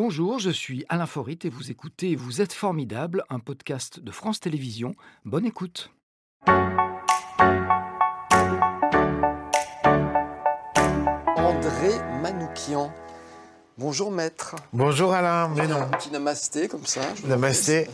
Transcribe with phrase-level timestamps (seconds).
[0.00, 4.38] Bonjour, je suis Alain Forit et vous écoutez Vous êtes formidable, un podcast de France
[4.38, 4.94] Télévisions.
[5.24, 5.90] Bonne écoute.
[11.36, 11.90] André
[12.22, 12.92] Manoukian.
[13.76, 14.54] Bonjour maître.
[14.72, 15.82] Bonjour Alain, mais non.
[15.82, 17.00] Un petit namasté comme ça.
[17.16, 17.88] je vous Namasté.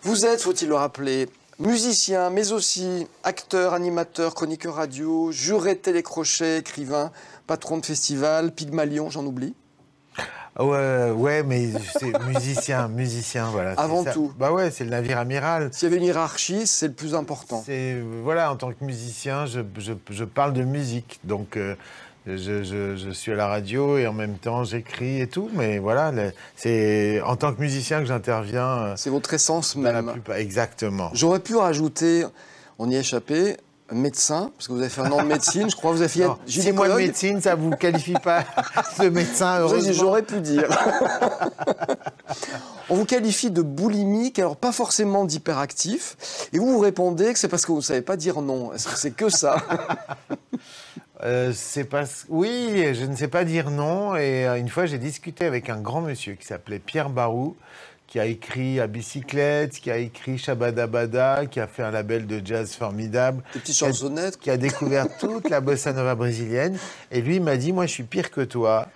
[0.00, 7.12] Vous êtes, faut-il le rappeler, musicien, mais aussi acteur, animateur, chroniqueur radio, juré télécrochet, écrivain,
[7.46, 9.54] patron de festival, Pygmalion, j'en oublie.
[10.58, 13.72] Ah Ouais, ouais, mais c'est musicien, musicien, voilà.
[13.76, 14.10] Avant ça.
[14.12, 14.32] tout.
[14.38, 15.68] Bah ouais, c'est le navire amiral.
[15.72, 17.62] S'il y avait une hiérarchie, c'est le plus important.
[17.64, 21.76] C'est voilà, en tant que musicien, je, je- je parle de musique, donc euh,
[22.26, 25.78] je, je- je suis à la radio et en même temps j'écris et tout, mais
[25.78, 26.12] voilà,
[26.56, 28.68] c'est en tant que musicien que j'interviens.
[28.78, 30.12] euh, C'est votre essence même.
[30.36, 31.10] exactement.
[31.14, 32.24] J'aurais pu rajouter,
[32.80, 33.56] on y a échappé,
[33.92, 36.10] médecin, parce que vous avez fait un an de médecine, je crois que vous avez
[36.10, 38.44] fait Six mois de médecine, ça vous qualifie pas
[39.00, 39.92] de médecin, heureusement.
[39.92, 40.68] J'aurais pu dire.
[42.90, 47.48] On vous qualifie de boulimique, alors pas forcément d'hyperactif, et vous vous répondez que c'est
[47.48, 48.72] parce que vous ne savez pas dire non.
[48.72, 49.56] Est-ce que c'est que ça?
[51.24, 52.04] Euh, c'est pas.
[52.28, 54.14] Oui, je ne sais pas dire non.
[54.14, 57.56] Et euh, une fois, j'ai discuté avec un grand monsieur qui s'appelait Pierre Barou,
[58.08, 62.40] qui a écrit à bicyclette, qui a écrit Shabadabada, qui a fait un label de
[62.44, 64.38] jazz formidable, Des petites chansonnettes.
[64.38, 66.78] qui a découvert toute la bossa nova brésilienne.
[67.12, 68.88] Et lui il m'a dit, moi, je suis pire que toi.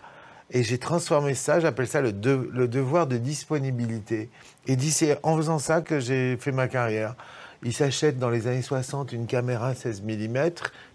[0.51, 4.31] Et j'ai transformé ça, j'appelle ça le, de- le devoir de disponibilité.
[4.67, 7.15] Et dit, c'est en faisant ça que j'ai fait ma carrière.
[7.63, 10.51] Il s'achète dans les années 60 une caméra 16 mm,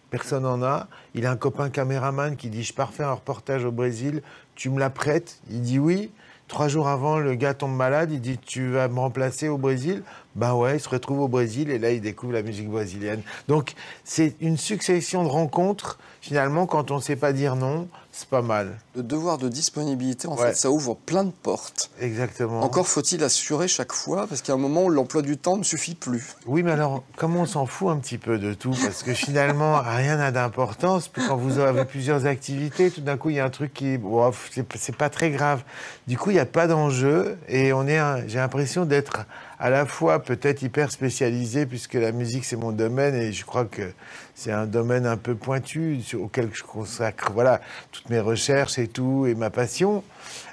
[0.09, 0.87] personne n'en a.
[1.15, 4.21] Il a un copain caméraman qui dit, je pars faire un reportage au Brésil,
[4.55, 5.39] tu me la prêtes?
[5.51, 6.11] Il dit oui.
[6.47, 10.01] Trois jours avant, le gars tombe malade, il dit, tu vas me remplacer au Brésil?
[10.35, 13.21] Ben ouais, il se retrouve au Brésil et là, il découvre la musique brésilienne.
[13.49, 13.73] Donc,
[14.05, 15.99] c'est une succession de rencontres.
[16.21, 18.79] Finalement, quand on ne sait pas dire non, c'est pas mal.
[18.95, 20.47] Le devoir de disponibilité, en Ouais.
[20.47, 21.91] fait, ça ouvre plein de portes.
[22.01, 22.61] Exactement.
[22.61, 25.93] Encore faut-il assurer chaque fois, parce a un moment où l'emploi du temps ne suffit
[25.93, 26.35] plus.
[26.47, 28.75] Oui, mais alors, comment on s'en fout un petit peu de tout?
[28.81, 31.11] Parce que finalement, rien n'a d'importance.
[31.27, 33.97] Quand vous avez plusieurs activités, tout d'un coup, il y a un truc qui.
[33.99, 35.61] bon, c'est c'est pas très grave.
[36.07, 37.37] Du coup, il n'y a pas d'enjeu.
[37.47, 37.97] Et on est.
[37.99, 39.25] un- J'ai l'impression d'être
[39.59, 43.15] à la fois peut-être hyper spécialisé, puisque la musique, c'est mon domaine.
[43.15, 43.91] Et je crois que
[44.35, 49.25] c'est un domaine un peu pointu auquel je consacre voilà, toutes mes recherches et tout,
[49.25, 50.03] et ma passion.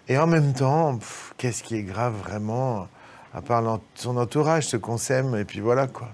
[0.09, 0.99] Et en même temps,
[1.37, 2.89] qu'est-ce qui est grave vraiment
[3.35, 6.09] à part son entourage, ce qu'on s'aime, et puis voilà quoi.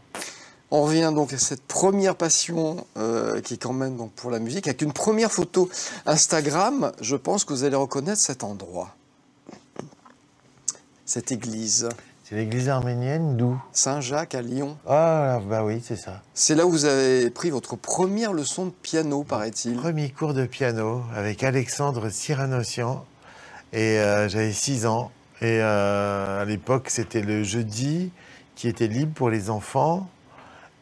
[0.72, 4.38] On revient donc à cette première passion euh, qui est quand même donc pour la
[4.38, 4.68] musique.
[4.68, 5.68] Avec une première photo
[6.06, 8.94] Instagram, je pense que vous allez reconnaître cet endroit.
[11.04, 11.88] Cette église,
[12.30, 14.78] C'est l'église arménienne d'où Saint-Jacques à Lyon.
[14.86, 16.22] Ah, bah oui, c'est ça.
[16.32, 19.74] C'est là où vous avez pris votre première leçon de piano, paraît-il.
[19.74, 23.04] Premier cours de piano avec Alexandre Cyranossian,
[23.72, 25.10] et euh, j'avais 6 ans.
[25.40, 28.12] Et euh, à l'époque, c'était le jeudi
[28.54, 30.08] qui était libre pour les enfants.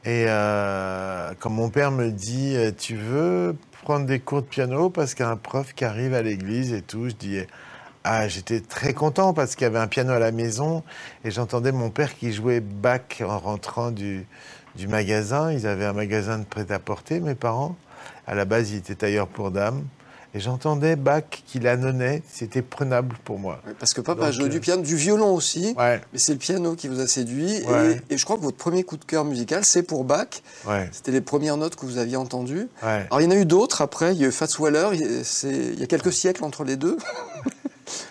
[0.05, 4.91] Et euh, quand mon père me dit Tu veux prendre des cours de piano?
[4.91, 7.39] Parce qu'il y a un prof qui arrive à l'église et tout, je dis
[8.11, 10.83] Ah, j'étais très content parce qu'il y avait un piano à la maison
[11.25, 14.27] et j'entendais mon père qui jouait Bach en rentrant du,
[14.77, 15.53] du magasin.
[15.53, 17.77] Ils avaient un magasin de prêt-à-porter, mes parents.
[18.27, 19.85] À la base, il était tailleur pour dames.
[20.35, 22.23] Et j'entendais Bach qui l'annonnait.
[22.31, 23.61] C'était prenable pour moi.
[23.79, 25.75] Parce que papa Donc, joue euh, du piano, du violon aussi.
[25.79, 27.57] Ouais, Mais c'est le piano qui vous a séduit.
[27.57, 28.01] et- Ouais.
[28.11, 30.29] Et, je crois que votre premier coup de cœur musical, c'est pour Bach.
[30.93, 32.69] C'était les premières notes que vous aviez entendues.
[32.83, 34.15] Alors il y en a eu d'autres après.
[34.15, 34.91] Il y a eu Fats Waller.
[34.95, 36.99] Il y a quelques siècles entre les deux.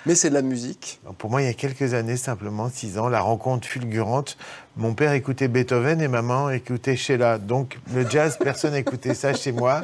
[0.06, 1.00] Mais c'est de la musique.
[1.18, 4.38] Pour moi, il y a quelques années, simplement, six ans, la rencontre fulgurante.
[4.76, 7.38] Mon père écoutait Beethoven et maman écoutait Sheila.
[7.38, 9.84] Donc, le jazz, personne n'écoutait ça chez moi.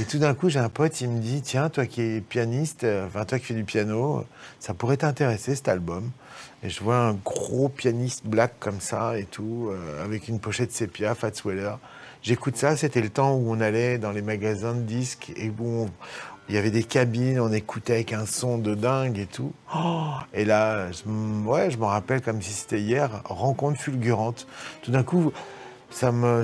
[0.00, 2.84] Et tout d'un coup, j'ai un pote, il me dit Tiens, toi qui es pianiste,
[2.84, 4.24] euh, enfin, toi qui fais du piano,
[4.58, 6.10] ça pourrait t'intéresser cet album.
[6.62, 10.72] Et je vois un gros pianiste black comme ça et tout, euh, avec une pochette
[10.72, 11.74] sépia, Fats Weller.
[12.22, 15.64] J'écoute ça, c'était le temps où on allait dans les magasins de disques et où
[15.86, 15.90] on-
[16.50, 19.52] il y avait des cabines, on écoutait avec un son de dingue et tout.
[19.72, 21.08] Oh et là, je,
[21.48, 24.48] ouais, je m'en rappelle comme si c'était hier, rencontre fulgurante.
[24.82, 25.30] Tout d'un coup,
[25.90, 26.42] ça me,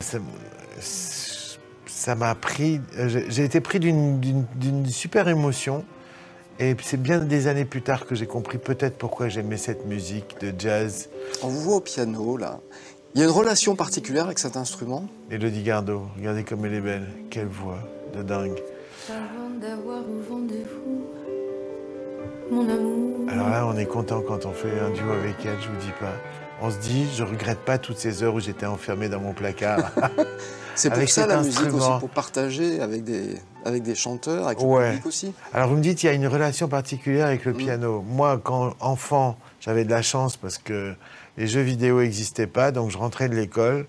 [0.78, 2.80] ça, m'a pris.
[3.08, 5.84] J'ai été pris d'une- super émotion.
[6.60, 10.36] Et c'est bien des années plus tard que j'ai compris peut-être pourquoi j'aimais cette musique
[10.40, 11.08] de jazz.
[11.42, 12.60] On vous voit au piano là.
[13.14, 15.06] Il y a une relation particulière avec cet instrument?
[15.32, 17.08] Elodie Gardot, regardez comme elle est belle.
[17.28, 17.80] Quelle voix
[18.16, 18.62] de dingue.
[19.08, 21.06] Avant d'avoir au rendez-vous,
[22.50, 23.30] mon amour.
[23.30, 25.92] Alors là, on est content quand on fait un duo avec elle, je vous dis
[26.00, 26.12] pas.
[26.60, 29.92] on se dit, je regrette pas toutes ces heures où j'étais enfermé dans mon placard.
[30.74, 34.60] C'est pour Avec ça la musique aussi, pour partager avec des, avec des chanteurs, avec
[34.60, 34.84] Ouais.
[34.84, 35.32] le public aussi.
[35.54, 38.02] Alors vous me dites, il y a une relation particulière avec le piano.
[38.06, 40.94] Moi, quand enfant, j'avais de la chance parce que
[41.38, 43.86] les jeux vidéo n'existaient pas, donc je rentrais de l'école,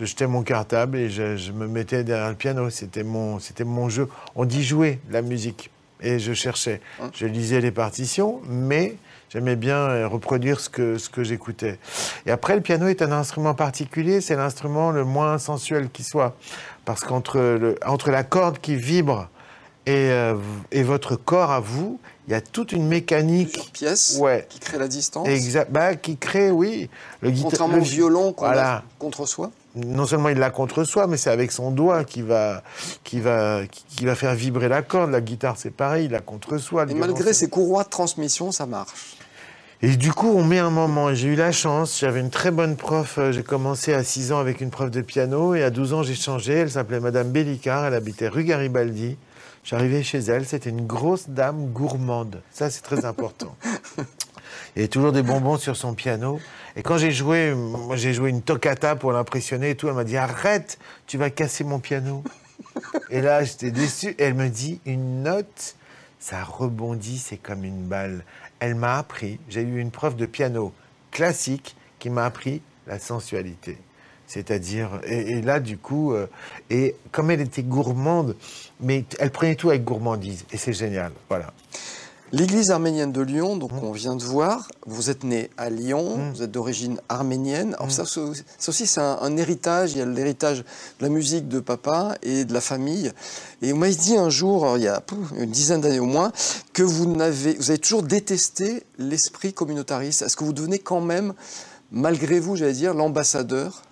[0.00, 2.70] je jetais mon cartable et je, je me mettais derrière le piano.
[2.70, 4.08] C'était mon, c'était mon jeu.
[4.34, 5.70] On dit jouer la musique.
[6.02, 6.80] Et je cherchais.
[7.14, 8.96] Je lisais les partitions, mais
[9.28, 11.78] j'aimais bien euh, reproduire ce que, ce que j'écoutais.
[12.24, 14.22] Et après, le piano est un instrument particulier.
[14.22, 16.34] C'est l'instrument le moins sensuel qui soit.
[16.86, 19.28] Parce qu'entre le- entre la corde qui vibre
[19.86, 20.34] et, euh,
[20.72, 21.98] et votre corps à vous,
[22.28, 23.58] il y a toute une mécanique
[24.18, 24.46] Ouais.
[24.48, 25.26] qui crée la distance.
[25.28, 26.88] exact, bah, qui crée, oui,
[27.22, 28.76] le Contrairement le au violon qu'on voilà.
[28.76, 29.50] a contre soi.
[29.76, 32.62] Non seulement il l'a contre soi, mais c'est avec son doigt qui va,
[33.04, 33.60] qui va,
[33.96, 35.10] qui, va faire vibrer la corde.
[35.12, 36.86] La guitare, c'est pareil, il l'a contre soi.
[36.88, 39.16] Et malgré ces courroies de transmission, ça marche.
[39.82, 41.14] Et du coup, on met un moment.
[41.14, 43.16] J'ai eu la chance, j'avais une très bonne prof.
[43.18, 46.02] euh, J'ai commencé à 6 ans avec une prof de piano et à 12 ans,
[46.02, 46.52] j'ai changé.
[46.52, 49.16] Elle s'appelait Madame Bellicard, elle habitait rue Garibaldi.
[49.62, 52.42] J'arrivais chez elle, c'était une grosse dame gourmande.
[52.50, 53.54] Ça, c'est très important.
[54.74, 56.40] Il y avait toujours des bonbons sur son piano.
[56.76, 60.04] Et quand j'ai joué, moi j'ai joué une toccata pour l'impressionner et tout, elle m'a
[60.04, 62.22] dit Arrête, tu vas casser mon piano.
[63.10, 64.10] Et là, j'étais déçu.
[64.10, 65.74] Et elle me dit Une note,
[66.18, 68.24] ça rebondit, c'est comme une balle.
[68.60, 70.72] Elle m'a appris, j'ai eu une prof de piano
[71.10, 73.78] classique qui m'a appris la sensualité.
[74.26, 76.28] C'est-à-dire, et, et là, du coup, euh,
[76.70, 78.36] et comme elle était gourmande,
[78.80, 80.44] mais elle prenait tout avec gourmandise.
[80.52, 81.12] Et c'est génial.
[81.28, 81.52] Voilà.
[82.32, 83.78] L'église arménienne de Lyon, donc Mmh.
[83.82, 87.70] on vient de voir, vous êtes né à Lyon, vous êtes d'origine arménienne.
[87.70, 87.74] Mmh.
[87.74, 88.20] Alors ça, ça
[88.56, 89.92] ça aussi, c'est un, un héritage.
[89.92, 90.64] Il y a l'héritage de
[91.00, 93.10] la musique de papa et de la famille.
[93.62, 95.02] Et vous m'avez dit un jour, il y a
[95.36, 96.30] une dizaine d'années au moins,
[96.72, 100.22] que vous, n'avez, vous avez toujours détesté l'esprit communautariste.
[100.22, 101.34] Est-ce que vous devenez quand même,
[101.90, 103.82] malgré vous, j'allais dire, l'ambassadeur?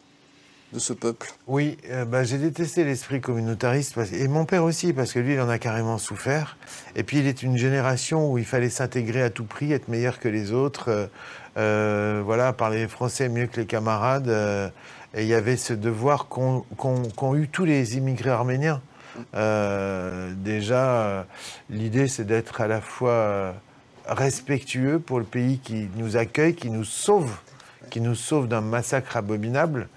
[0.73, 5.13] De ce peuple Oui, euh, bah, j'ai détesté l'esprit communautariste, et mon père aussi, parce
[5.13, 6.57] que lui, il en a carrément souffert.
[6.95, 10.19] Et puis, il est une génération où il fallait s'intégrer à tout prix, être meilleur
[10.19, 11.07] que les autres, euh,
[11.57, 14.29] euh, voilà, parler français mieux que les camarades.
[15.15, 18.81] et il y avait ce devoir qu'ont eu tous les immigrés arméniens.
[19.33, 21.27] Déjà,
[21.71, 23.55] l'idée, c'est d'être à la fois
[24.07, 27.35] respectueux pour le pays qui nous accueille, qui nous sauve,
[27.91, 29.89] qui nous sauve d'un massacre abominable.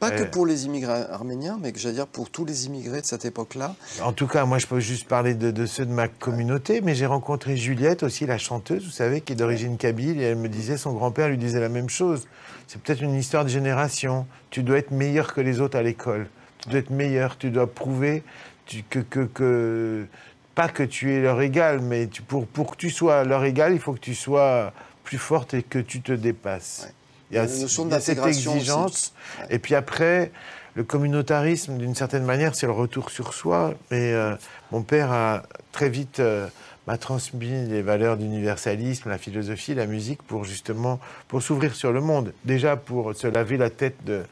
[0.00, 3.06] Pas que pour les immigrés arméniens, mais que j'allais dire pour tous les immigrés de
[3.06, 3.74] cette époque-là.
[4.02, 6.94] En tout cas, moi, je peux juste parler de, de ceux de ma communauté, mais
[6.94, 10.48] j'ai rencontré Juliette aussi, la chanteuse, vous savez, qui est d'origine kabyle, et elle me
[10.48, 12.28] disait, son grand-père lui disait la même chose.
[12.66, 14.26] C'est peut-être une histoire de génération.
[14.50, 16.28] Tu dois être meilleur que les autres à l'école.
[16.58, 18.22] Tu dois être meilleur, tu dois prouver
[18.66, 20.06] tu- que, que, que-
[20.54, 23.72] pas que tu es leur égal, mais tu- pour, pour que tu sois leur égal,
[23.72, 24.72] il faut que tu sois
[25.04, 26.86] plus forte et que tu te dépasses.
[26.86, 26.92] Ouais.
[27.30, 29.12] Il y a, une notion d'intégration exigence.
[29.50, 30.30] Et puis après,
[30.74, 33.74] le communautarisme, d'une certaine manière, c'est le retour sur soi.
[33.90, 34.34] Et euh,
[34.72, 35.42] mon père a
[35.72, 36.46] très vite euh,
[36.86, 42.00] m'a transmis les valeurs d'universalisme, la philosophie, la musique, pour justement pour s'ouvrir sur le
[42.00, 42.32] monde.
[42.44, 44.22] Déjà pour se laver la tête de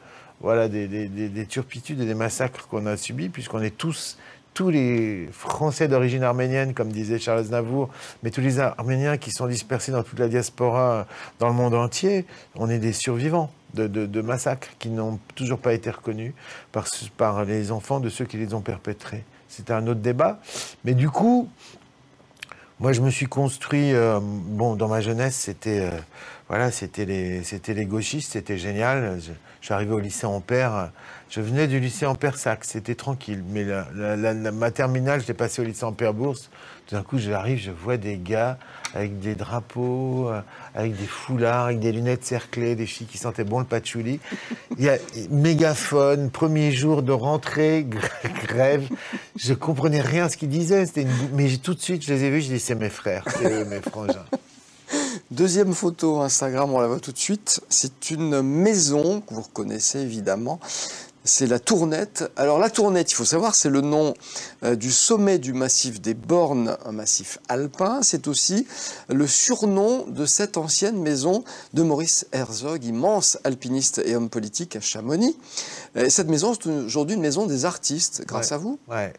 [0.41, 4.17] voilà des, des- des- des turpitudes et des massacres qu'on a subis, puisqu'on est tous
[4.55, 7.89] tous les Français d'origine arménienne, comme disait Charles Aznavour,
[8.23, 11.03] mais tous les Arméniens qui sont dispersés dans toute la diaspora, euh,
[11.39, 12.25] dans le monde entier,
[12.55, 16.33] on est des survivants de, massacres qui n'ont toujours pas été reconnus
[16.71, 19.25] par, les enfants de ceux qui les ont perpétrés.
[19.49, 20.39] C'était un autre débat.
[20.85, 21.49] Mais du coup,
[22.79, 23.93] moi, je me suis construit.
[23.93, 25.99] euh, bon, dans ma jeunesse, c'était euh,
[26.49, 29.19] voilà, c'était les, c'était les gauchistes, c'était génial.
[29.19, 29.31] Je,
[29.89, 30.91] au lycée Ampère.
[31.27, 33.43] Je venais du lycée Ampère-Sac, c'était tranquille.
[33.49, 36.51] Mais la, la- la- ma terminale, je l'ai passée au lycée Ampère-Bourse.
[36.85, 38.59] Tout d'un coup, j'arrive, je vois des gars
[38.93, 40.39] avec des drapeaux, euh,
[40.75, 44.19] avec des foulards, avec des lunettes cerclées, des filles qui sentaient bon le patchouli.
[44.77, 44.97] Il y a
[45.31, 48.87] mégaphone, premier jour de rentrée, gr- grève.
[49.35, 50.85] Je comprenais rien ce qu'ils disaient.
[50.95, 51.09] Une...
[51.33, 53.81] Mais tout de suite, je les ai vus, je dis c'est mes frères, c'est mes
[53.81, 54.25] frangins.
[55.31, 57.59] Deuxième photo Instagram, on la voit tout de suite.
[57.69, 60.59] C'est une maison que vous reconnaissez évidemment.
[61.27, 62.31] C'est la Tournette.
[62.35, 64.13] Alors la Tournette, il faut savoir, c'est le nom
[64.63, 68.01] euh, du sommet du massif des Bornes, un massif alpin.
[68.03, 68.67] C'est aussi
[69.09, 74.81] le surnom de cette ancienne maison de Maurice Herzog, immense alpiniste et homme politique à
[74.81, 75.35] Chamonix.
[75.95, 78.53] Et cette maison, c'est aujourd'hui une maison des artistes, grâce Ouais.
[78.53, 78.79] à vous.
[78.87, 79.11] Ouais.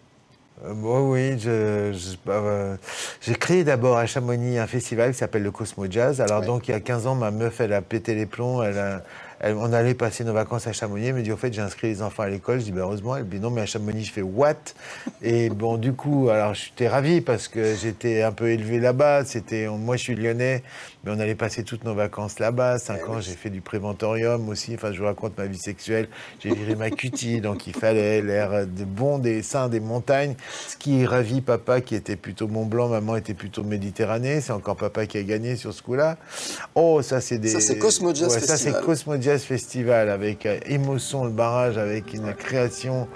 [0.64, 2.76] Euh, oui, je- je- bah, euh,
[3.20, 6.20] j'ai créé d'abord à Chamonix un festival qui s'appelle le Cosmo Jazz.
[6.20, 6.46] Alors Ouais.
[6.46, 9.02] donc il y a 15 ans, ma meuf, elle a pété les plombs, elle a,
[9.42, 11.06] on allait passer nos vacances à Chamonix.
[11.06, 12.60] Elle me dit, au fait, j'ai inscrit les enfants à l'école.
[12.60, 13.16] Je dis, ben, heureusement.
[13.16, 14.54] Elle me dit, non, mais à Chamonix, je fais what?
[15.22, 19.24] Et bon, du coup, alors j'étais ravi parce que j'étais un peu élevé là-bas.
[19.24, 20.62] C'était, moi, je suis lyonnais,
[21.04, 22.78] mais on allait passer toutes nos vacances là-bas.
[22.78, 24.74] Cinq ans, j'ai fait du préventorium aussi.
[24.74, 26.08] Enfin, je vous raconte ma vie sexuelle.
[26.40, 30.34] J'ai viré ma cutie, donc il fallait l'air de bon des seins des montagnes.
[30.68, 34.40] Ce qui ravit papa, qui était plutôt Mont Blanc, maman était plutôt Méditerranée.
[34.40, 36.16] C'est encore papa qui a gagné sur ce coup-là.
[36.74, 37.48] Oh, ça, c'est des.
[37.48, 38.80] Ça, c'est Cosmo Jazz Ouais, Ça, c'est.
[38.80, 43.08] Cosmo Jazz Festival avec euh, Émotion, le barrage, avec une création.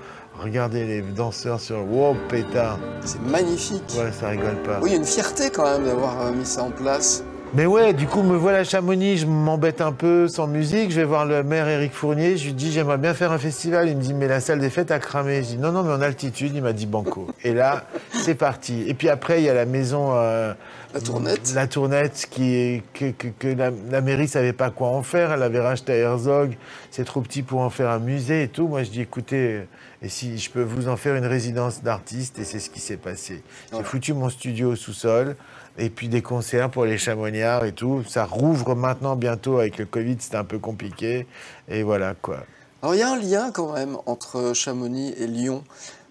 [0.43, 1.87] Regardez les danseurs sur.
[1.89, 2.81] Wow, pétard.
[3.05, 3.85] C'est magnifique.
[3.97, 4.81] Ouais, ça rigole pas.
[4.83, 7.23] Oui, il y a une fierté quand même d'avoir euh, mis ça en place.
[7.53, 10.93] Mais ouais, du coup, me voilà à Chamonix, je m'embête un peu sans musique.
[10.93, 12.37] Je vais voir le maire Éric Fournier.
[12.37, 13.89] Je lui dis, j'aimerais bien faire un festival.
[13.89, 15.43] Il me dit, mais la salle des fêtes a cramé.
[15.43, 16.53] Je dis, non, non, mais en altitude.
[16.55, 17.27] Il m'a dit, banco.
[17.43, 18.85] Et là, c'est parti.
[18.87, 20.11] Et puis après, il y a la maison.
[20.15, 20.55] euh,
[20.95, 21.53] La Tournette.
[21.53, 25.33] La Tournette, qui est, que, que- que la, la mairie savait pas quoi en faire.
[25.33, 26.57] Elle avait racheté à Herzog.
[26.93, 28.69] C'est trop petit pour en faire un musée et tout.
[28.69, 29.63] Moi, je dis, écoutez,
[30.03, 32.97] et si je peux vous en faire une résidence d'artiste Et c'est ce qui s'est
[32.97, 33.43] passé.
[33.77, 35.35] J'ai foutu mon studio au sous-sol.
[35.81, 38.05] Et puis des concerts pour les chamonniards et tout.
[38.07, 41.27] Ça rouvre maintenant bientôt avec le Covid, c'était un peu compliqué.
[41.69, 42.45] Et voilà quoi.
[42.83, 45.65] Alors il y a un lien quand même entre Chamonix et Lyon,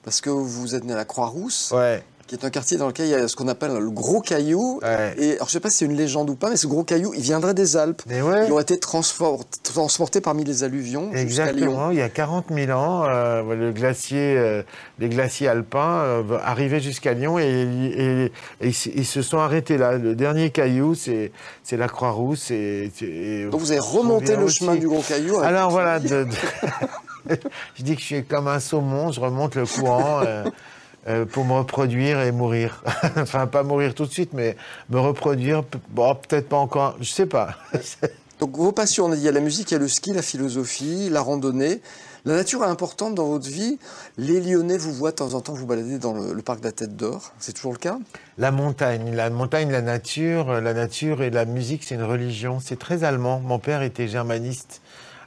[0.03, 3.07] parce que vous êtes né à la Croix-Rousse, Ouais, qui est un quartier dans lequel
[3.07, 4.79] il y a ce qu'on appelle le gros caillou.
[4.83, 5.15] ouais.
[5.17, 7.11] Et alors je sais pas si c'est une légende ou pas, mais ce gros caillou,
[7.15, 8.03] il viendrait des Alpes.
[8.05, 8.45] Mais ouais.
[8.45, 11.11] Ils ont été transport- transportés parmi les alluvions.
[11.13, 14.61] Exactement, il y a 40 000 ans, euh, le glacier, euh,
[14.99, 18.25] les glaciers alpins euh, arrivaient jusqu'à Lyon et, et-
[18.67, 19.93] et ils, se sont arrêtés là.
[19.97, 21.31] Le dernier caillou, c'est
[21.71, 22.51] la Croix-Rousse.
[22.51, 24.59] Donc vous avez on remonté le aussi.
[24.59, 25.37] chemin du gros caillou.
[25.39, 26.27] avec- Alors voilà, de- de-
[27.75, 30.21] je dis que je suis comme un saumon, je remonte le courant
[31.09, 32.83] euh, pour me reproduire et mourir.
[33.17, 34.55] enfin, pas mourir tout de suite, mais
[34.89, 37.55] me reproduire, bon, peut-être pas encore, je sais pas.
[38.39, 39.87] Donc vos passions, on a dit, il y a la musique, il y a le
[39.87, 41.81] ski, la philosophie, la randonnée.
[42.25, 43.79] La nature est importante dans votre vie.
[44.17, 46.65] Les Lyonnais vous voient de temps en temps vous balader dans le, le parc de
[46.65, 47.33] la Tête d'Or.
[47.39, 47.97] C'est toujours le cas?
[48.37, 52.59] La montagne, la montagne, la nature, la nature et la musique, c'est une religion.
[52.59, 53.41] C'est très allemand.
[53.43, 54.81] Mon père était germaniste,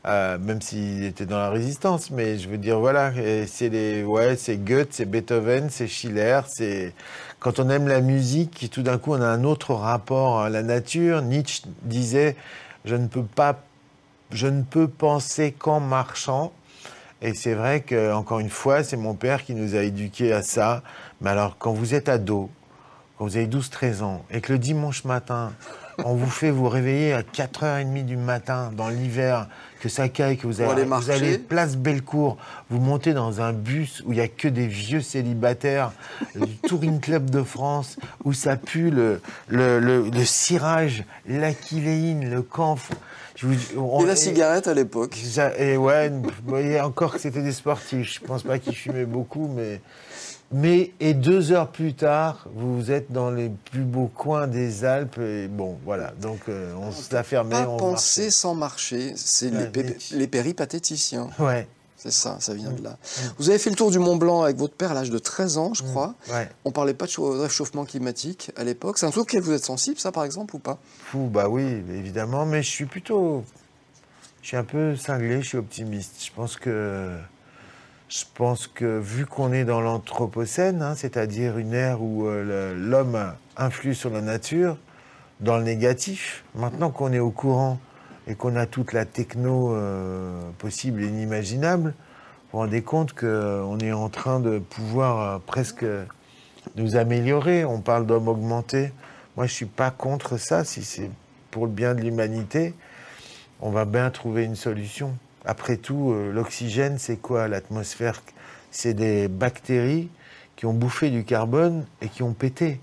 [0.04, 2.10] euh, même s'il était dans la résistance.
[2.10, 3.12] Mais je veux dire, voilà,
[3.46, 6.40] c'est les, ouais, c'est Goethe, c'est Beethoven, c'est Schiller.
[6.48, 6.94] C'est
[7.38, 10.62] quand on aime la musique, tout d'un coup, on a un autre rapport à la
[10.62, 11.22] nature.
[11.22, 12.36] Nietzsche disait,
[12.84, 13.60] je ne peux pas,
[14.30, 16.52] je ne peux penser qu'en marchant.
[17.20, 20.42] Et c'est vrai que, encore une fois, c'est mon père qui nous a éduqués à
[20.42, 20.82] ça.
[21.20, 22.50] Mais alors, quand vous êtes ado,
[23.16, 25.52] quand vous avez 12-13 ans, et que le dimanche matin,
[26.04, 29.46] on vous fait vous réveiller à 4h30 du matin, dans l'hiver,
[29.82, 32.36] que ça caille, que vous allez, vous place Bellecour,
[32.70, 35.90] vous montez dans un bus où il n'y a que des vieux célibataires
[36.36, 42.42] du Touring Club de France, où ça pue le, le, le, le cirage, l'aquiléine, le
[42.42, 42.92] camphre.
[43.34, 45.18] Je vous- on- Et la cigarette à l'époque
[45.58, 48.20] Et ouais, vous voyez encore que c'était des sportifs.
[48.20, 49.80] Je pense pas qu'ils fumaient beaucoup, mais.
[50.52, 55.18] Mais, et deux heures plus tard, vous êtes dans les plus beaux coins des Alpes.
[55.18, 56.12] Et bon, voilà.
[56.20, 57.64] Donc, euh, on se la fermait.
[57.64, 61.30] Pas on penser sans marcher, c'est les, pé- les péripatéticiens.
[61.38, 61.66] Ouais,
[61.96, 62.98] C'est ça, ça vient de là.
[63.38, 65.56] Vous avez fait le tour du Mont Blanc avec votre père à l'âge de 13
[65.56, 66.14] ans, je crois.
[66.30, 66.48] ouais.
[66.66, 68.98] On parlait pas de chau- réchauffement climatique à l'époque.
[68.98, 70.78] C'est un truc auquel vous êtes sensible, ça, par exemple, ou pas?
[71.06, 71.62] Fou, bah oui,
[71.94, 72.44] évidemment.
[72.44, 73.42] Mais je suis plutôt.
[74.42, 76.16] Je suis un peu cinglé, je suis optimiste.
[76.26, 77.16] Je pense que.
[78.14, 83.32] Je pense que vu qu'on est dans l'anthropocène, hein, c'est-à-dire une ère où euh, l'homme
[83.56, 84.76] influe sur la nature,
[85.40, 87.78] dans le négatif, maintenant qu'on est au courant
[88.26, 93.78] et qu'on a toute la techno euh, possible et inimaginable, vous vous rendez compte qu'on
[93.78, 95.86] est en train de pouvoir euh, presque
[96.76, 97.64] nous améliorer.
[97.64, 98.92] On parle d'homme augmenté.
[99.38, 100.64] Moi, je suis pas contre ça.
[100.64, 101.10] Si c'est
[101.50, 102.74] pour le bien de l'humanité,
[103.62, 105.16] on va bien trouver une solution.
[105.44, 108.22] Après tout, euh, l'oxygène, c'est quoi l'atmosphère?
[108.70, 110.08] C'est des bactéries
[110.56, 112.80] qui ont bouffé du carbone et qui ont pété.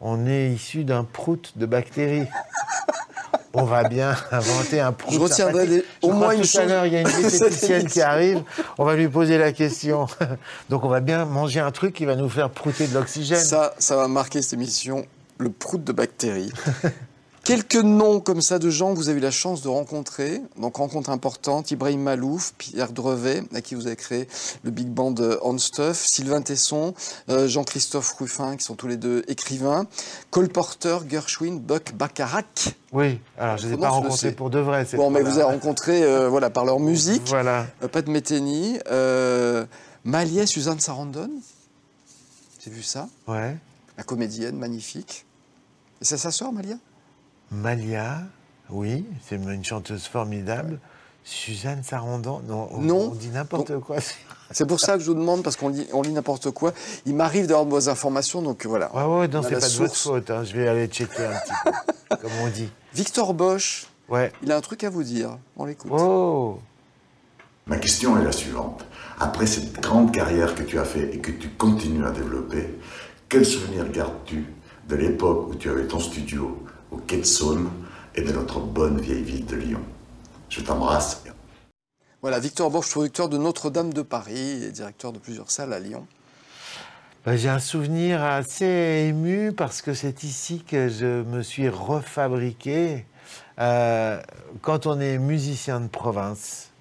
[0.00, 2.26] On est issu d'un prout de bactéries.
[3.54, 5.12] On va bien inventer un prout.
[5.12, 7.06] Je retiendrai des- au Je moins une tout à chose l'heure, il y a une
[7.28, 8.42] diététicienne qui arrive.
[8.78, 10.06] On va lui poser la question.
[10.70, 13.44] Donc, on va bien manger un truc qui va nous faire prouter de l'oxygène.
[13.44, 15.04] Ça, ça va marquer cette émission,
[15.38, 16.50] le prout de bactéries.
[17.44, 20.40] Quelques noms comme ça de gens que vous avez eu la chance de rencontrer.
[20.58, 24.28] Donc, rencontre importante, Ibrahim Malouf, Pierre Drevet, à qui vous avez créé
[24.62, 26.94] le big band de On Stuff, Sylvain Tesson,
[27.30, 29.86] euh, Jean-Christophe Ruffin, qui sont tous les deux écrivains,
[30.30, 32.76] Cole Porter, Gershwin, Buck Bacharach.
[32.92, 34.86] Oui, alors je ne les ai pas rencontrés pour de vrai.
[34.94, 37.26] Bon, mais vous avez rencontré euh, voilà, par leur musique.
[37.26, 37.66] Voilà.
[37.82, 39.66] Euh, Pat Metheny, euh,
[40.04, 41.30] Malia Suzanne Sarandon.
[42.64, 43.08] J'ai vu ça.
[43.26, 43.56] Ouais.
[43.98, 45.26] La comédienne, magnifique.
[46.00, 46.76] Et c'est sa sœur, Malia?
[47.52, 48.22] Malia,
[48.70, 50.78] oui, c'est une chanteuse formidable.
[51.24, 53.10] Suzanne Sarandon Non, on, Non.
[53.12, 53.96] on dit n'importe quoi.
[54.50, 56.74] C'est pour ça que je vous demande, parce qu'on lit, on lit n'importe quoi.
[57.06, 58.94] Il m'arrive d'avoir de bonnes informations, donc voilà.
[58.94, 60.02] Ouais, ouais, non, c'est pas de votre source.
[60.02, 60.30] faute.
[60.30, 60.44] hein.
[60.44, 62.68] Je vais aller checker un petit peu, comme on dit.
[62.92, 64.30] Victor Bosch, Ouais.
[64.42, 65.38] il a un truc à vous dire.
[65.56, 65.90] On l'écoute.
[65.94, 66.58] Oh
[67.66, 68.84] Ma question est la suivante.
[69.20, 72.78] Après cette grande carrière que tu as fait et que tu continues à développer,
[73.30, 74.44] quel souvenir gardes-tu
[74.88, 76.62] de l'époque où tu avais ton studio?
[76.92, 77.70] Au Quai de Saône
[78.14, 79.80] et de notre bonne vieille ville de Lyon
[80.48, 81.24] Je t'embrasse.
[82.20, 86.06] Voilà, Victor Bosch, producteur de Notre-Dame de Paris et directeur de plusieurs salles à Lyon.
[87.24, 93.06] Bah, J'ai un souvenir assez ému parce que c'est ici que je me suis refabriqué.
[93.58, 94.20] Euh,
[94.60, 96.71] quand on est musicien de province,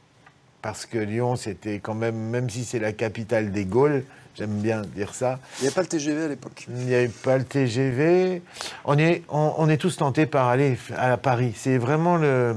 [0.62, 4.04] parce que Lyon, c'était quand même, même si c'est la capitale des Gaules,
[4.38, 6.66] j'aime bien dire ça, Il n'y avait pas le TGV à l'époque.
[6.70, 8.42] il n'y avait pas le TGV.
[8.86, 11.54] On est, on, on est tous tentés par aller à Paris.
[11.56, 12.56] C'est vraiment le.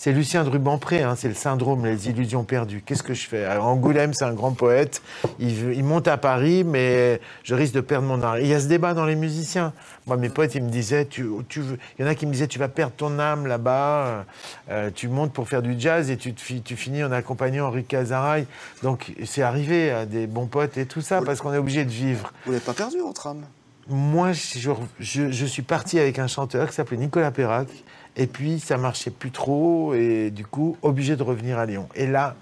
[0.00, 2.84] C'est Lucien de Rubempré, hein, c'est le syndrome, les illusions perdues.
[2.86, 3.44] Qu'est-ce que je fais?
[3.44, 5.02] Alors, Angoulême, c'est un grand poète.
[5.40, 8.38] Il, monte à Paris, mais je risque de perdre mon art.
[8.38, 9.72] Il y a ce débat dans les musiciens.
[10.06, 12.32] Moi, mes potes, ils me disaient, tu, tu veux- il y en a qui me
[12.32, 14.24] disaient, tu vas perdre ton âme là-bas.
[14.70, 17.66] Euh, tu montes pour faire du jazz et tu, te fi- tu finis en accompagnant
[17.68, 18.46] Henri Casaraï.
[18.82, 21.90] Donc, c'est arrivé à des bons potes et tout ça, parce qu'on est obligé de
[21.90, 22.32] vivre.
[22.44, 23.44] Vous l'avez pas perdu, votre âme?
[23.88, 24.70] Moi, je,
[25.00, 27.68] je- je suis parti avec un chanteur qui s'appelait Nicolas Perrac.
[28.16, 29.94] Et puis, ça marchait plus trop.
[29.94, 31.88] Et du coup, obligé de revenir à Lyon.
[31.94, 32.34] Et là,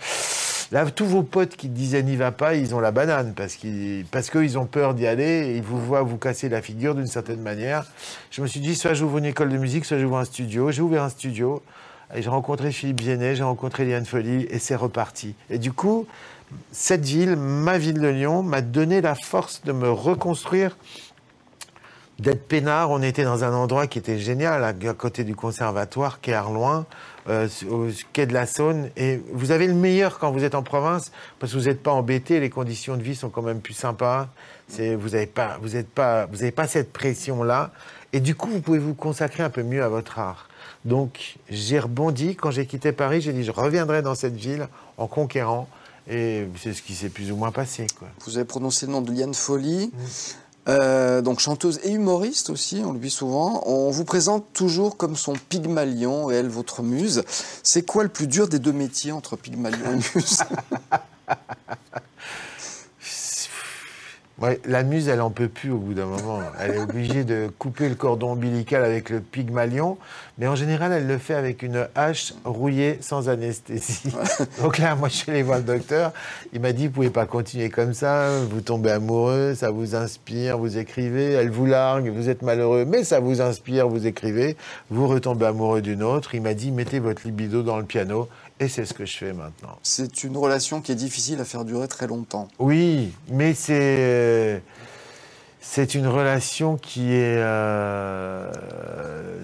[0.72, 3.34] là tous vos potes qui disaient n'y va pas, ils ont la banane.
[3.36, 5.50] Parce qu'ils parce qu'ils ont peur d'y aller.
[5.50, 7.86] Et ils vous voient vous casser la figure d'une certaine manière.
[8.32, 10.72] Je me suis dit, soit j'ouvre une école de musique, soit j'ouvre un studio.
[10.72, 11.62] J'ai ouvert un studio.
[12.14, 14.46] J'ai rencontré Philippe Viennet, j'ai rencontré Liane Folly.
[14.50, 15.34] Et c'est reparti.
[15.50, 16.06] Et du coup,
[16.72, 20.76] cette ville, ma ville de Lyon, m'a donné la force de me reconstruire
[22.18, 26.32] d'être peinard, on était dans un endroit qui était génial, à côté du conservatoire, quai
[26.32, 26.86] Arloin,
[27.28, 28.88] euh, au quai de la Saône.
[28.96, 31.92] Et vous avez le meilleur quand vous êtes en province, parce que vous n'êtes pas
[31.92, 34.28] embêté, les conditions de vie sont quand même plus sympas.
[34.70, 35.58] Vous n'avez pas,
[35.94, 37.70] pas, pas cette pression-là.
[38.12, 40.45] Et du coup, vous pouvez vous consacrer un peu mieux à votre art.
[40.86, 42.36] Donc, j'ai rebondi.
[42.36, 45.68] Quand j'ai quitté Paris, j'ai dit, je reviendrai dans cette ville en conquérant.
[46.08, 47.88] Et c'est ce qui s'est plus ou moins passé.
[47.98, 48.08] Quoi.
[48.24, 49.90] Vous avez prononcé le nom de Liane Folly.
[50.68, 53.62] Euh, donc chanteuse et humoriste aussi, on le vit souvent.
[53.66, 57.24] On vous présente toujours comme son Pygmalion et elle votre muse.
[57.62, 60.42] C'est quoi le plus dur des deux métiers entre Pygmalion et muse?
[64.38, 66.40] Ouais, la muse, elle en peut plus au bout d'un moment.
[66.60, 69.96] Elle est obligée de couper le cordon ombilical avec le pygmalion,
[70.36, 74.14] mais en général, elle le fait avec une hache rouillée sans anesthésie.
[74.60, 76.12] Donc là, moi, je suis allé voir le docteur.
[76.52, 78.28] Il m'a dit, vous pouvez pas continuer comme ça.
[78.50, 81.32] Vous tombez amoureux, ça vous inspire, vous écrivez.
[81.32, 84.58] Elle vous largue, vous êtes malheureux, mais ça vous inspire, vous écrivez.
[84.90, 86.34] Vous retombez amoureux d'une autre.
[86.34, 88.28] Il m'a dit, mettez votre libido dans le piano.
[88.58, 89.78] Et c'est ce que je fais maintenant.
[89.82, 92.48] C'est une relation qui est difficile à faire durer très longtemps.
[92.58, 94.58] Oui, mais c'est euh,
[95.60, 98.50] c'est une relation qui est, euh,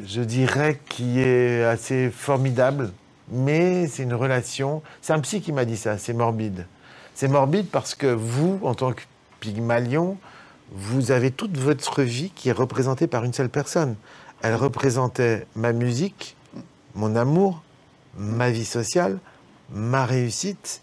[0.06, 2.92] je dirais, qui est assez formidable.
[3.30, 4.82] Mais c'est une relation.
[5.02, 5.98] C'est un psy qui m'a dit ça.
[5.98, 6.66] C'est morbide.
[7.14, 9.02] C'est morbide parce que vous, en tant que
[9.40, 10.16] Pygmalion,
[10.70, 13.96] vous avez toute votre vie qui est représentée par une seule personne.
[14.42, 16.36] Elle représentait ma musique,
[16.94, 17.62] mon amour,
[18.16, 19.18] ma vie sociale,
[19.70, 20.80] ma réussite.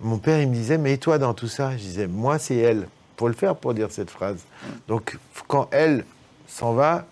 [0.00, 2.56] Mon père, il me disait, mais et toi dans tout ça Je disais, moi, c'est
[2.56, 2.88] elle.
[3.16, 4.40] Faut le faire pour dire cette phrase.
[4.88, 6.04] Donc, quand elle
[6.48, 7.06] s'en va,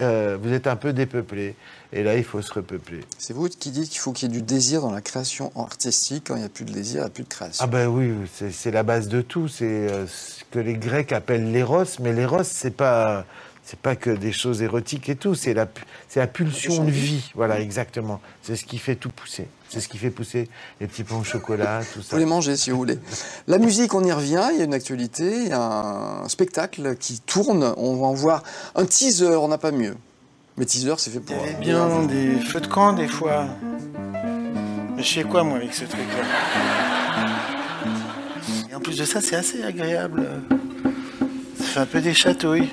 [0.00, 1.54] euh, vous êtes un peu dépeuplé.
[1.92, 3.00] Et là, il faut se repeupler.
[3.18, 6.24] C'est vous qui dites qu'il faut qu'il y ait du désir dans la création artistique.
[6.26, 7.62] Quand il n'y a plus de désir, il n'y a plus de création.
[7.62, 9.46] Ah ben oui, c'est c'est la base de tout.
[9.46, 13.24] C'est euh, ce que les Grecs appellent l'éros, mais l'éros, c'est pas
[13.64, 15.34] c'est pas que des choses érotiques et tout.
[15.34, 15.66] C'est la
[16.08, 17.30] c'est la pulsion de vie.
[17.34, 18.20] Voilà, exactement.
[18.42, 19.46] C'est ce qui fait tout pousser.
[19.70, 20.48] C'est ce qui fait pousser
[20.80, 22.18] les petits pains au chocolat, tout Vous ça.
[22.18, 22.98] les mangez si vous voulez.
[23.48, 24.46] La musique, on y revient.
[24.52, 27.74] Il y a une actualité, il y a un spectacle qui tourne.
[27.76, 28.42] On va en voir
[28.76, 29.96] un teaser, on n'a pas mieux.
[30.56, 31.36] Mais teaser, c'est fait Il pour.
[31.36, 33.46] y avait euh, bien des feux de camp des fois.
[34.96, 36.24] Mais je fais quoi moi avec ce truc-là?
[38.70, 40.28] Et en plus de ça, c'est assez agréable.
[41.58, 42.70] Ça fait un peu des chatouilles.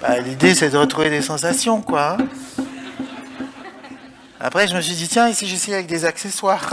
[0.00, 2.16] Bah, L'idée, c'est de retrouver des sensations, quoi.
[4.38, 6.72] Après, je me suis dit, tiens, ici, j'essaye avec des accessoires?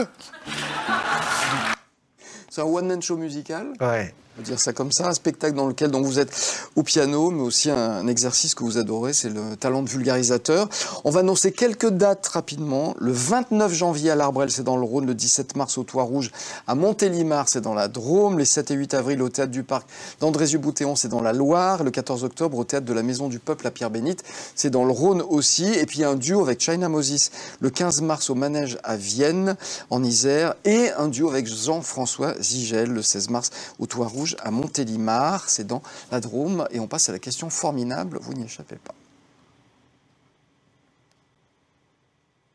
[2.49, 3.73] C'est un one-man show musical.
[3.81, 4.13] Ouais.
[4.37, 6.31] Va dire ça comme ça, un spectacle dans lequel vous êtes
[6.75, 10.69] au piano, mais aussi un, exercice que vous adorez, c'est le talent de vulgarisateur.
[11.05, 12.93] On va annoncer quelques dates rapidement.
[12.99, 15.07] Le 29 janvier à l'Arbrel, c'est dans le Rhône.
[15.07, 16.31] Le 17 mars au Toit Rouge
[16.67, 18.37] à Montélimar, c'est dans la Drôme.
[18.37, 19.87] Les 7 et 8 avril au Théâtre du Parc
[20.19, 21.83] d'Andrézieux-Boutéon, c'est dans la Loire.
[21.83, 24.23] Le 14 octobre au Théâtre de la Maison du Peuple à Pierre-Bénite,
[24.53, 25.65] c'est dans le Rhône aussi.
[25.65, 29.55] Et puis un duo avec China Moses le 15 mars au Manège à Vienne,
[29.89, 30.53] en Isère.
[30.63, 35.65] Et un duo avec Jean-François Zigel le 16 mars au Toit Rouge à Montélimar, c'est
[35.65, 36.67] dans la Drôme.
[36.71, 38.93] Et on passe à la question formidable, vous n'y échappez pas.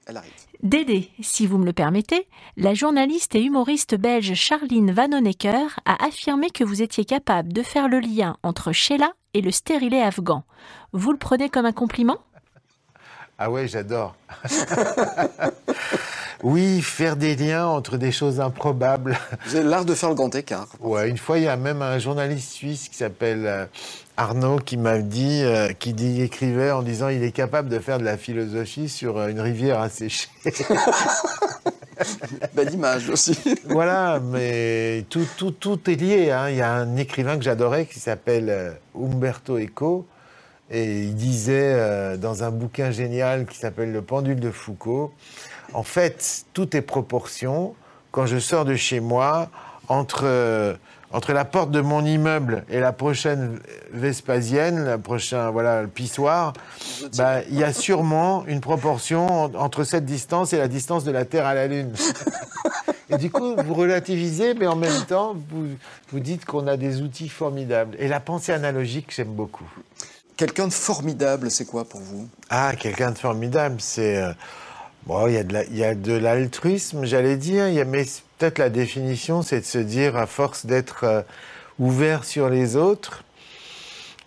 [0.06, 0.32] Elle arrive.
[0.62, 6.50] Dédé, si vous me le permettez, la journaliste et humoriste belge Charline Vanhoenacker a affirmé
[6.50, 10.44] que vous étiez capable de faire le lien entre Sheila et le stérilet afghan.
[10.92, 12.18] Vous le prenez comme un compliment?
[13.38, 14.14] Ah ouais, j'adore.
[16.42, 19.16] Oui, faire des liens entre des choses improbables.
[19.46, 20.66] Vous avez l'art de faire le grand écart.
[20.80, 23.66] Ouais, une fois, il y a même un journaliste suisse qui s'appelle euh,
[24.16, 28.00] Arnaud qui m'a dit, euh, qui dit, écrivait en disant il est capable de faire
[28.00, 30.28] de la philosophie sur euh, une rivière asséchée.
[32.54, 33.38] Belle image aussi.
[33.66, 36.32] voilà, mais tout, tout, tout est lié.
[36.32, 36.50] Hein.
[36.50, 40.06] Il y a un écrivain que j'adorais qui s'appelle Umberto Eco.
[40.74, 45.12] Et il disait dans un bouquin génial qui s'appelle Le pendule de Foucault,
[45.74, 47.74] en fait, tout est proportion.
[48.10, 49.48] Quand je sors de chez moi,
[49.88, 50.76] entre,
[51.12, 53.58] entre la porte de mon immeuble et la prochaine
[53.92, 56.52] Vespasienne, la prochaine, voilà, le pissoir,
[57.16, 61.24] bah, il y a sûrement une proportion entre cette distance et la distance de la
[61.24, 61.92] Terre à la Lune.
[63.10, 65.66] Et du coup, vous relativisez, mais en même temps, vous,
[66.10, 67.94] vous dites qu'on a des outils formidables.
[67.98, 69.68] Et la pensée analogique, j'aime beaucoup.
[70.38, 72.26] Quelqu'un de formidable, c'est quoi pour vous?
[72.48, 74.16] Ah, quelqu'un de formidable, c'est...
[74.16, 74.32] Euh,
[75.06, 78.04] Bon, il y a de l'altruisme, j'allais dire, y a, mais
[78.38, 81.22] peut-être la définition, c'est de se dire, à force d'être euh,
[81.80, 83.24] ouvert sur les autres,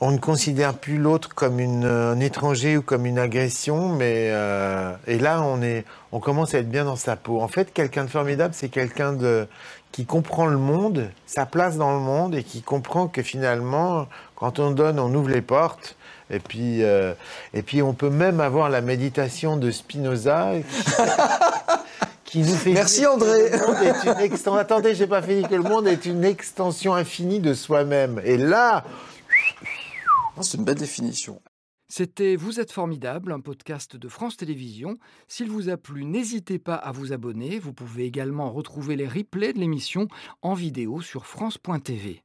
[0.01, 4.93] on ne considère plus l'autre comme une, un étranger ou comme une agression, mais euh,
[5.07, 7.39] et là on est, on commence à être bien dans sa peau.
[7.39, 9.47] En fait, quelqu'un de formidable, c'est quelqu'un de
[9.93, 14.59] qui comprend le monde, sa place dans le monde, et qui comprend que finalement, quand
[14.59, 15.95] on donne, on ouvre les portes,
[16.29, 17.13] et puis, euh,
[17.53, 20.53] et puis on peut même avoir la méditation de Spinoza.
[22.25, 23.51] Qui nous fait Merci André.
[24.05, 28.21] Une Attendez, j'ai pas fini que le monde est une extension infinie de soi-même.
[28.23, 28.83] Et là,
[30.41, 31.41] c'est une belle définition.
[31.87, 34.97] C'était Vous êtes formidable, un podcast de France Télévisions.
[35.27, 37.59] S'il vous a plu, n'hésitez pas à vous abonner.
[37.59, 40.07] Vous pouvez également retrouver les replays de l'émission
[40.41, 42.23] en vidéo sur France.tv.